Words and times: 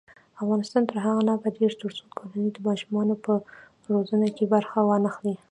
افغانستان 0.41 0.83
تر 0.89 0.97
هغو 1.05 1.21
نه 1.27 1.31
ابادیږي، 1.37 1.77
ترڅو 1.81 2.03
کورنۍ 2.17 2.49
د 2.53 2.57
ماشومانو 2.67 3.15
په 3.25 3.33
روزنه 3.93 4.27
کې 4.35 4.45
برخه 4.53 4.77
وانخلي. 4.83 5.35